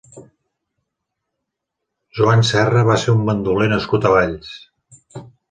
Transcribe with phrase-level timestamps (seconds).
[2.21, 4.51] Joan Serra va ser un bandoler nascut a Valls.